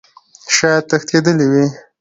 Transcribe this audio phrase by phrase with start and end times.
[0.55, 1.65] شايد تښتيدلى وي.